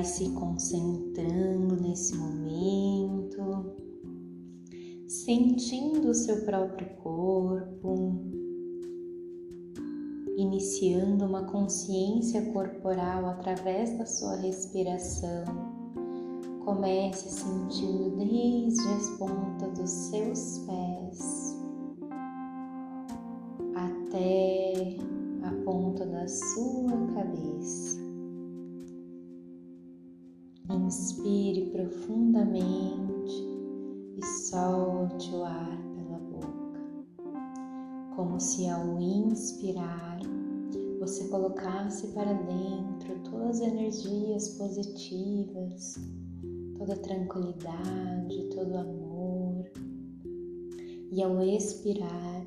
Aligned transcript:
vai 0.00 0.04
se 0.04 0.30
concentrando 0.30 1.76
nesse 1.76 2.16
momento, 2.16 3.74
sentindo 5.06 6.08
o 6.08 6.14
seu 6.14 6.42
próprio 6.46 6.88
corpo, 7.02 8.18
iniciando 10.38 11.26
uma 11.26 11.44
consciência 11.44 12.50
corporal 12.50 13.26
através 13.26 13.98
da 13.98 14.06
sua 14.06 14.36
respiração. 14.36 15.44
Comece 16.64 17.28
sentindo 17.28 18.16
desde 18.16 18.88
as 18.88 19.10
pontas 19.18 19.78
dos 19.78 19.90
seus 19.90 20.58
pés 20.60 21.58
até 23.74 24.96
a 25.42 25.50
ponta 25.62 26.06
da 26.06 26.26
sua 26.26 27.06
cabeça. 27.14 28.09
Inspire 30.72 31.70
profundamente 31.70 33.44
e 34.16 34.24
solte 34.24 35.34
o 35.34 35.42
ar 35.42 35.78
pela 35.94 36.18
boca, 36.18 36.80
como 38.14 38.38
se 38.38 38.68
ao 38.68 39.00
inspirar 39.00 40.20
você 41.00 41.26
colocasse 41.28 42.06
para 42.08 42.34
dentro 42.34 43.18
todas 43.24 43.60
as 43.60 43.66
energias 43.66 44.48
positivas, 44.50 45.96
toda 46.78 46.94
tranquilidade, 46.96 48.48
todo 48.54 48.76
amor, 48.76 49.64
e 51.10 51.22
ao 51.22 51.42
expirar 51.42 52.46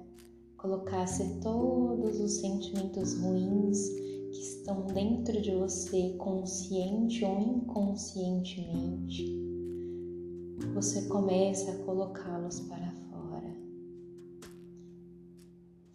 colocasse 0.55 1.41
todos 1.41 2.21
os 2.21 2.31
sentimentos 2.37 3.19
ruins 3.19 3.89
que 4.33 4.41
estão 4.41 4.85
dentro 4.87 5.39
de 5.39 5.51
você, 5.51 6.15
consciente 6.17 7.23
ou 7.23 7.39
inconscientemente, 7.39 9.31
você 10.73 11.03
começa 11.03 11.71
a 11.71 11.77
colocá-los 11.83 12.61
para 12.61 12.91
fora. 13.11 13.55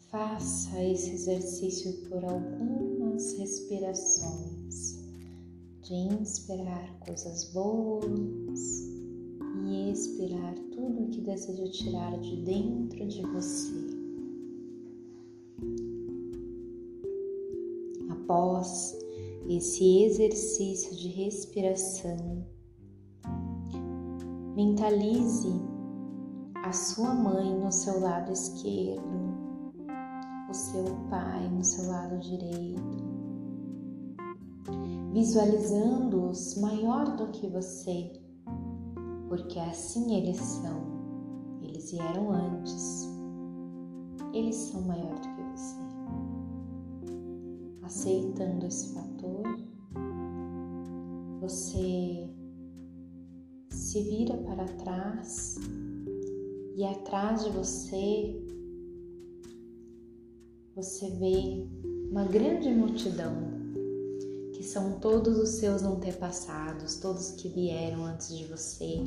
Faça 0.09 0.85
esse 0.85 1.11
exercício 1.11 1.93
por 2.09 2.25
algumas 2.25 3.37
respirações, 3.37 4.99
de 5.83 5.95
inspirar 5.95 6.99
coisas 7.01 7.53
boas 7.53 8.61
e 9.67 9.91
expirar 9.91 10.55
tudo 10.71 11.11
que 11.11 11.21
deseja 11.23 11.69
tirar 11.71 12.17
de 12.21 12.37
dentro 12.37 13.05
de 13.09 13.23
você. 13.23 13.88
Após 18.29 18.95
esse 19.49 20.03
exercício 20.05 20.95
de 20.95 21.09
respiração, 21.09 22.45
mentalize 24.55 25.51
a 26.63 26.71
sua 26.71 27.15
mãe 27.15 27.59
no 27.59 27.73
seu 27.73 27.99
lado 28.01 28.31
esquerdo, 28.31 29.01
o 30.51 30.53
seu 30.53 30.85
pai 31.09 31.49
no 31.49 31.65
seu 31.65 31.89
lado 31.89 32.19
direito, 32.19 32.99
visualizando-os 35.15 36.59
maior 36.61 37.17
do 37.17 37.29
que 37.29 37.49
você, 37.49 38.13
porque 39.27 39.59
assim 39.59 40.15
eles 40.15 40.37
são, 40.37 40.83
eles 41.63 41.91
vieram 41.93 42.31
antes, 42.31 43.09
eles 44.35 44.55
são 44.55 44.83
maior 44.83 45.15
do 45.15 45.29
que 45.35 45.38
aceitando 47.89 48.67
esse 48.67 48.93
fator, 48.93 49.43
você 51.41 52.29
se 53.71 54.03
vira 54.03 54.37
para 54.37 54.67
trás 54.67 55.57
e 56.77 56.85
atrás 56.85 57.45
de 57.45 57.51
você 57.51 58.45
você 60.77 61.11
vê 61.13 61.67
uma 62.11 62.25
grande 62.25 62.69
multidão 62.69 63.35
que 64.53 64.63
são 64.63 65.01
todos 65.01 65.39
os 65.39 65.49
seus 65.49 65.83
antepassados, 65.83 66.97
todos 66.97 67.31
que 67.33 67.49
vieram 67.49 68.05
antes 68.05 68.37
de 68.37 68.45
você, 68.45 69.03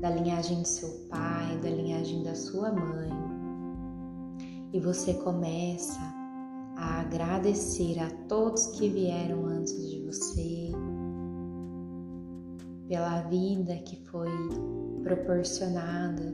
da 0.00 0.10
linhagem 0.10 0.60
do 0.60 0.66
seu 0.66 0.88
pai, 1.08 1.56
da 1.62 1.70
linhagem 1.70 2.22
da 2.24 2.34
sua 2.34 2.72
mãe. 2.72 3.10
E 4.72 4.80
você 4.80 5.14
começa 5.14 6.17
a 6.78 7.00
agradecer 7.00 7.98
a 7.98 8.08
todos 8.28 8.66
que 8.68 8.88
vieram 8.88 9.46
antes 9.46 9.90
de 9.90 10.00
você, 10.06 10.70
pela 12.86 13.22
vida 13.22 13.76
que 13.78 13.96
foi 14.06 14.30
proporcionada 15.02 16.32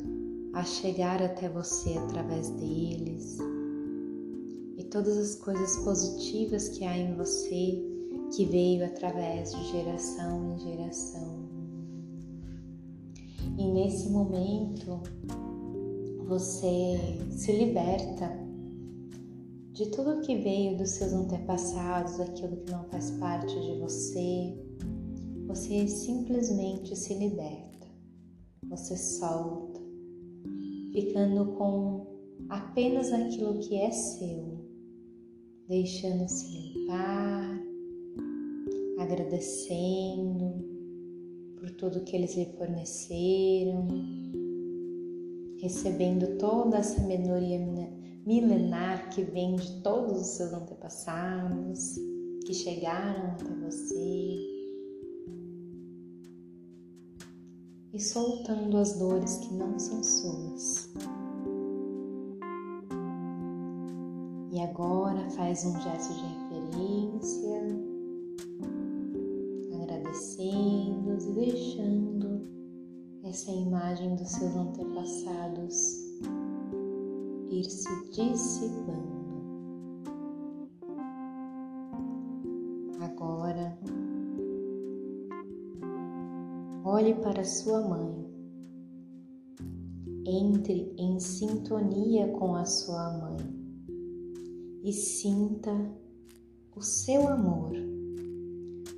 a 0.53 0.62
chegar 0.62 1.22
até 1.22 1.49
você 1.49 1.97
através 1.97 2.50
deles 2.50 3.38
e 4.77 4.84
todas 4.84 5.16
as 5.16 5.34
coisas 5.37 5.77
positivas 5.78 6.69
que 6.69 6.84
há 6.84 6.97
em 6.97 7.16
você 7.16 7.83
que 8.37 8.44
veio 8.44 8.84
através 8.84 9.53
de 9.54 9.65
geração 9.72 10.54
em 10.54 10.59
geração. 10.59 11.44
E 13.56 13.66
nesse 13.66 14.10
momento 14.10 15.00
você 16.27 16.99
se 17.31 17.53
liberta 17.53 18.44
de 19.74 19.90
tudo 19.90 20.20
que 20.20 20.36
veio 20.36 20.78
dos 20.78 20.90
seus 20.90 21.12
antepassados, 21.12 22.20
aquilo 22.20 22.56
que 22.58 22.70
não 22.70 22.84
faz 22.84 23.10
parte 23.12 23.52
de 23.60 23.80
você, 23.80 24.56
você 25.48 25.88
simplesmente 25.88 26.94
se 26.94 27.12
liberta, 27.14 27.88
você 28.68 28.96
solta, 28.96 29.80
ficando 30.92 31.56
com 31.56 32.06
apenas 32.48 33.12
aquilo 33.12 33.58
que 33.58 33.74
é 33.74 33.90
seu, 33.90 34.64
deixando-se 35.66 36.56
limpar, 36.56 37.60
agradecendo 39.00 40.54
por 41.58 41.68
tudo 41.72 42.04
que 42.04 42.14
eles 42.14 42.36
lhe 42.36 42.46
forneceram, 42.56 43.88
recebendo 45.60 46.38
toda 46.38 46.78
a 46.78 46.82
sabedoria 46.84 47.58
milenar 48.26 49.10
que 49.10 49.22
vem 49.22 49.56
de 49.56 49.82
todos 49.82 50.20
os 50.20 50.26
seus 50.28 50.52
antepassados 50.52 51.96
que 52.46 52.54
chegaram 52.54 53.32
até 53.32 53.44
você 53.44 54.54
e 57.92 58.00
soltando 58.00 58.76
as 58.78 58.98
dores 58.98 59.36
que 59.38 59.54
não 59.54 59.78
são 59.78 60.02
suas. 60.02 60.90
E 64.50 64.60
agora 64.60 65.28
faz 65.30 65.64
um 65.64 65.80
gesto 65.80 66.14
de 66.14 66.20
referência, 66.20 67.60
agradecendo 69.74 71.18
e 71.20 71.32
deixando 71.32 72.48
essa 73.24 73.50
imagem 73.50 74.16
dos 74.16 74.28
seus 74.28 74.54
antepassados 74.56 76.03
ir 77.54 77.70
se 77.70 77.88
dissipando. 78.10 79.15
Agora, 83.00 83.78
olhe 86.84 87.15
para 87.15 87.45
sua 87.45 87.80
mãe. 87.80 88.24
Entre 90.27 90.95
em 90.98 91.21
sintonia 91.21 92.28
com 92.28 92.56
a 92.56 92.65
sua 92.65 93.18
mãe 93.18 93.36
e 94.83 94.91
sinta 94.91 95.71
o 96.74 96.80
seu 96.80 97.28
amor, 97.28 97.72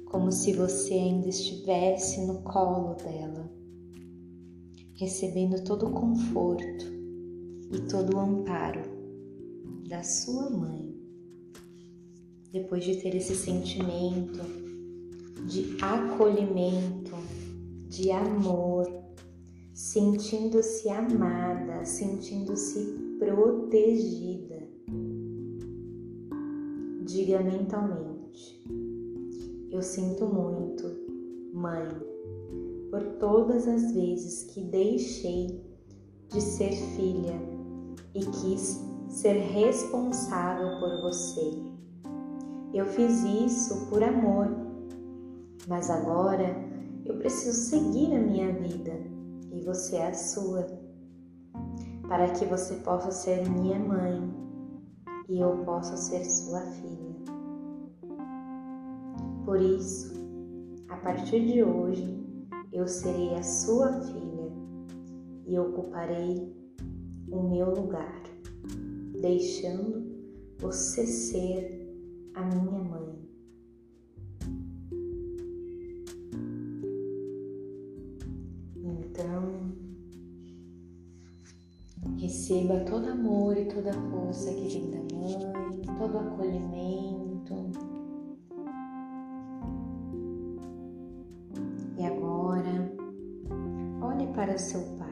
como 0.06 0.31
se 0.31 0.53
você 0.53 0.94
ainda 0.94 1.29
estivesse 1.29 2.25
no 2.26 2.43
colo 2.43 2.94
dela, 2.94 3.50
recebendo 4.94 5.62
todo 5.64 5.88
o 5.88 5.93
conforto 5.93 6.95
e 7.71 7.81
todo 7.81 8.17
o 8.17 8.21
amparo 8.21 8.81
da 9.89 10.03
sua 10.03 10.51
mãe. 10.51 10.95
Depois 12.53 12.85
de 12.85 12.97
ter 12.97 13.15
esse 13.15 13.35
sentimento 13.35 14.41
de 15.47 15.77
acolhimento, 15.83 17.13
de 17.89 18.11
amor, 18.11 18.87
sentindo-se 19.73 20.89
amada, 20.89 21.85
sentindo-se 21.85 23.17
protegida. 23.19 24.67
Diga 27.05 27.43
mentalmente: 27.43 28.63
Eu 29.71 29.83
sinto 29.83 30.27
muito, 30.27 30.85
mãe, 31.53 31.89
por 32.91 33.03
todas 33.19 33.69
as 33.69 33.93
vezes 33.93 34.45
que 34.45 34.63
deixei 34.63 35.61
de 36.31 36.41
ser 36.41 36.73
filha 36.73 37.56
e 38.17 38.25
quis 38.25 38.83
ser 39.09 39.35
responsável 39.35 40.81
por 40.81 41.03
você. 41.03 41.63
Eu 42.73 42.87
fiz 42.87 43.23
isso 43.23 43.87
por 43.89 44.03
amor, 44.03 44.49
Mas 45.69 45.91
agora 45.91 46.55
eu 47.05 47.19
preciso 47.19 47.59
seguir 47.59 48.15
a 48.15 48.21
minha 48.21 48.53
vida 48.53 48.93
e 49.53 49.61
você 49.63 49.97
a 49.97 50.15
sua, 50.15 50.65
para 52.07 52.31
que 52.31 52.45
você 52.45 52.77
possa 52.77 53.11
ser 53.11 53.49
minha 53.51 53.79
mãe 53.79 54.33
e 55.29 55.41
eu 55.41 55.65
possa 55.65 55.97
ser 55.97 56.25
sua 56.25 56.61
filha. 56.61 57.17
Por 59.45 59.61
isso, 59.61 60.15
a 60.89 60.97
partir 60.99 61.45
de 61.47 61.65
hoje, 61.65 62.17
eu 62.73 62.87
serei 62.87 63.35
a 63.35 63.43
sua 63.43 63.93
filha 64.03 64.53
e 65.47 65.59
ocuparei 65.59 66.56
o 67.31 67.43
meu 67.49 67.75
lugar, 67.75 68.23
deixando 69.20 70.06
você 70.58 71.06
ser 71.06 71.76
a 72.34 72.43
minha 72.44 72.78
mãe. 72.78 73.17
Então, 78.84 79.73
receba 82.19 82.81
todo 82.81 83.08
amor 83.08 83.56
e 83.56 83.67
toda 83.67 83.93
força 83.93 84.52
que 84.52 84.69
vem 84.69 84.90
da 84.90 85.14
mãe, 85.14 85.82
todo 85.99 86.19
acolhimento. 86.19 87.55
E 91.99 92.05
agora, 92.05 92.93
olhe 94.02 94.26
para 94.34 94.58
seu 94.58 94.81
pai. 94.99 95.06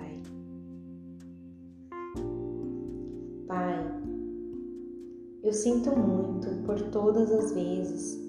Sinto 5.54 5.96
muito 5.96 6.48
por 6.66 6.80
todas 6.90 7.30
as 7.30 7.52
vezes 7.52 8.20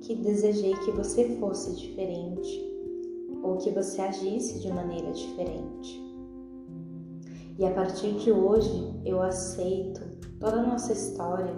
que 0.00 0.16
desejei 0.16 0.74
que 0.78 0.90
você 0.90 1.36
fosse 1.36 1.76
diferente 1.76 2.60
ou 3.42 3.58
que 3.58 3.70
você 3.70 4.00
agisse 4.00 4.60
de 4.60 4.72
maneira 4.72 5.12
diferente. 5.12 6.02
E 7.58 7.64
a 7.64 7.72
partir 7.72 8.14
de 8.14 8.32
hoje 8.32 9.00
eu 9.04 9.22
aceito 9.22 10.00
toda 10.40 10.60
a 10.60 10.66
nossa 10.66 10.92
história 10.92 11.54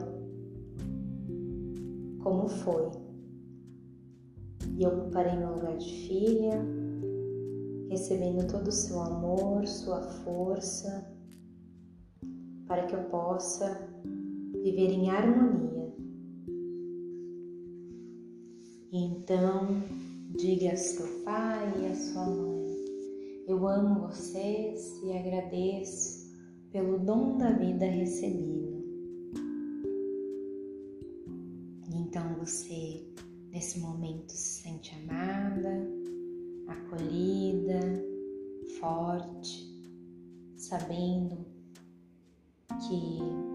como 2.22 2.48
foi. 2.48 2.90
E 4.76 4.86
ocuparei 4.86 5.36
meu 5.36 5.54
lugar 5.54 5.76
de 5.76 5.92
filha, 6.08 6.60
recebendo 7.88 8.46
todo 8.50 8.68
o 8.68 8.72
seu 8.72 9.00
amor, 9.00 9.66
sua 9.66 10.00
força, 10.00 11.06
para 12.66 12.86
que 12.86 12.94
eu 12.94 13.04
possa 13.04 13.88
viver 14.64 14.90
em 14.90 15.10
harmonia. 15.10 15.94
Então, 18.92 19.82
Diga 20.36 20.72
a 20.72 20.76
seu 20.76 21.06
pai 21.22 21.72
e 21.80 21.86
a 21.86 21.94
sua 21.94 22.26
mãe: 22.26 22.66
Eu 23.46 23.68
amo 23.68 24.08
vocês 24.08 25.00
e 25.04 25.12
agradeço 25.12 26.28
pelo 26.72 26.98
dom 26.98 27.38
da 27.38 27.52
vida 27.52 27.86
recebido. 27.86 28.82
Então 31.94 32.34
você, 32.40 33.06
nesse 33.52 33.78
momento, 33.78 34.32
se 34.32 34.62
sente 34.64 34.92
amada, 34.96 35.88
acolhida, 36.66 37.80
forte, 38.80 39.72
sabendo 40.56 41.46
que 42.88 43.53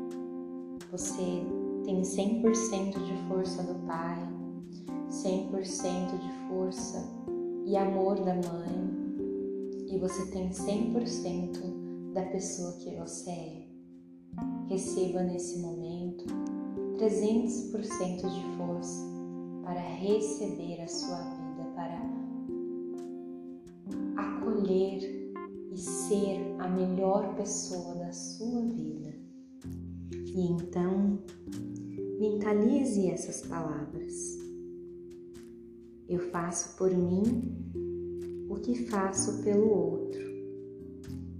você 0.91 1.43
tem 1.85 2.01
100% 2.01 3.03
de 3.03 3.27
força 3.27 3.63
do 3.63 3.75
Pai 3.85 4.39
100% 5.09 6.19
de 6.19 6.31
força 6.47 7.03
e 7.65 7.75
amor 7.75 8.15
da 8.23 8.35
mãe 8.35 8.99
e 9.87 9.97
você 9.97 10.29
tem 10.31 10.49
100% 10.49 12.13
da 12.13 12.23
pessoa 12.27 12.73
que 12.73 12.95
você 12.95 13.31
é. 13.31 13.67
Receba 14.67 15.23
nesse 15.23 15.59
momento 15.59 16.25
300% 16.99 18.29
de 18.29 18.57
força 18.57 19.03
para 19.63 19.79
receber 19.79 20.81
a 20.81 20.87
sua 20.87 21.17
vida, 21.17 21.63
para 21.73 21.99
acolher 24.15 25.33
e 25.71 25.77
ser 25.77 26.55
a 26.59 26.67
melhor 26.67 27.35
pessoa 27.35 27.95
da 27.95 28.11
sua 28.11 28.61
vida. 28.61 29.08
E 30.39 30.51
então, 30.53 31.19
mentalize 32.17 33.07
essas 33.07 33.45
palavras. 33.45 34.37
Eu 36.07 36.19
faço 36.31 36.77
por 36.77 36.95
mim 36.95 37.25
o 38.49 38.55
que 38.55 38.85
faço 38.85 39.43
pelo 39.43 39.69
outro. 39.69 40.21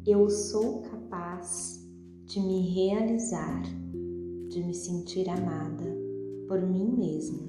Eu 0.06 0.30
sou 0.30 0.82
capaz 0.82 1.82
de 2.26 2.42
me 2.42 2.60
realizar, 2.74 3.64
de 4.50 4.62
me 4.66 4.74
sentir 4.74 5.30
amada 5.30 5.86
por 6.50 6.62
mim 6.62 6.98
mesma. 6.98 7.48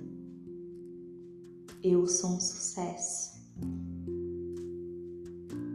Eu 1.82 2.06
sou 2.06 2.30
um 2.30 2.40
sucesso. 2.40 3.40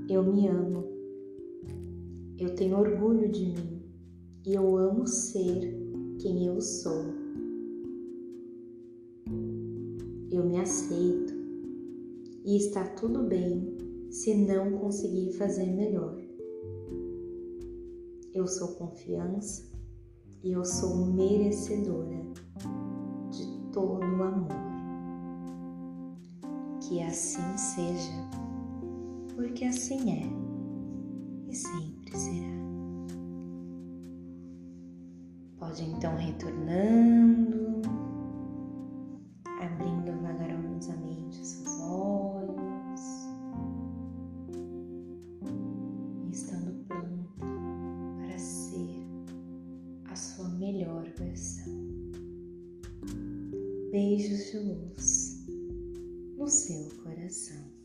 Eu 0.08 0.24
me 0.24 0.48
amo. 0.48 0.86
Eu 2.38 2.56
tenho 2.56 2.80
orgulho 2.80 3.30
de 3.30 3.48
mim 3.48 3.75
e 4.46 4.54
eu 4.54 4.78
amo 4.78 5.08
ser 5.08 5.76
quem 6.20 6.46
eu 6.46 6.62
sou. 6.62 7.04
Eu 10.32 10.46
me 10.46 10.60
aceito 10.60 11.34
e 12.44 12.58
está 12.58 12.84
tudo 12.90 13.24
bem 13.24 13.76
se 14.12 14.36
não 14.36 14.78
conseguir 14.78 15.32
fazer 15.34 15.66
melhor. 15.66 16.22
Eu 18.34 18.46
sou 18.48 18.68
confiança 18.76 19.64
e 20.44 20.52
eu 20.52 20.64
sou 20.64 21.08
merecedora 21.08 22.22
de 23.32 23.72
todo 23.72 24.06
o 24.06 24.24
amor. 24.24 24.50
Que 26.82 27.02
assim 27.02 27.58
seja, 27.58 28.14
porque 29.36 29.66
assim 29.66 30.12
é 30.12 31.50
e 31.50 31.56
sempre 31.56 32.16
será. 32.16 32.65
Pode 35.66 35.84
então 35.84 36.16
retornando, 36.16 37.82
abrindo 39.60 40.22
vagarosamente 40.22 41.44
seus 41.44 41.82
olhos 41.82 42.16
melhor 50.66 51.08
versão. 51.18 51.74
Beijos 53.92 54.52
de 54.52 54.58
luz 54.60 55.46
no 56.38 56.48
seu 56.48 56.90
coração. 57.04 57.85